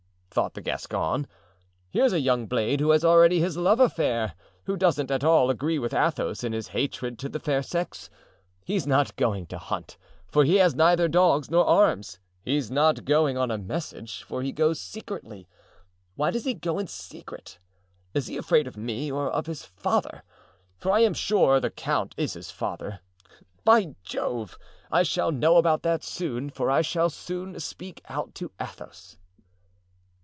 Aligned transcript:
thought 0.33 0.53
the 0.53 0.61
Gascon 0.61 1.27
"here's 1.89 2.13
a 2.13 2.21
young 2.21 2.47
blade 2.47 2.79
who 2.79 2.91
has 2.91 3.03
already 3.03 3.41
his 3.41 3.57
love 3.57 3.81
affair, 3.81 4.33
who 4.63 4.77
doesn't 4.77 5.11
at 5.11 5.25
all 5.25 5.49
agree 5.49 5.77
with 5.77 5.93
Athos 5.93 6.41
in 6.41 6.53
his 6.53 6.69
hatred 6.69 7.19
to 7.19 7.27
the 7.27 7.37
fair 7.37 7.61
sex. 7.61 8.09
He's 8.63 8.87
not 8.87 9.13
going 9.17 9.45
to 9.47 9.57
hunt, 9.57 9.97
for 10.29 10.45
he 10.45 10.55
has 10.55 10.73
neither 10.73 11.09
dogs 11.09 11.51
nor 11.51 11.65
arms; 11.65 12.17
he's 12.45 12.71
not 12.71 13.03
going 13.03 13.37
on 13.37 13.51
a 13.51 13.57
message, 13.57 14.23
for 14.23 14.41
he 14.41 14.53
goes 14.53 14.79
secretly. 14.79 15.49
Why 16.15 16.31
does 16.31 16.45
he 16.45 16.53
go 16.53 16.79
in 16.79 16.87
secret? 16.87 17.59
Is 18.13 18.27
he 18.27 18.37
afraid 18.37 18.67
of 18.67 18.77
me 18.77 19.11
or 19.11 19.29
of 19.29 19.47
his 19.47 19.65
father? 19.65 20.23
for 20.77 20.93
I 20.93 21.01
am 21.01 21.13
sure 21.13 21.59
the 21.59 21.69
count 21.69 22.15
is 22.17 22.35
his 22.35 22.49
father. 22.49 23.01
By 23.65 23.95
Jove! 24.01 24.57
I 24.89 25.03
shall 25.03 25.33
know 25.33 25.57
about 25.57 25.83
that 25.83 26.05
soon, 26.05 26.49
for 26.49 26.71
I 26.71 26.83
shall 26.83 27.09
soon 27.09 27.59
speak 27.59 28.01
out 28.07 28.33
to 28.35 28.53
Athos." 28.61 29.17